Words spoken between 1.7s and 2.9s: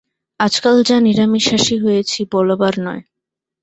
হয়েছি, বলবার